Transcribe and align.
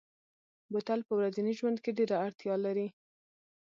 بوتل 0.71 0.99
په 1.07 1.13
ورځني 1.19 1.53
ژوند 1.59 1.77
کې 1.83 1.91
ډېره 1.97 2.15
اړتیا 2.25 2.55
لري. 2.65 2.87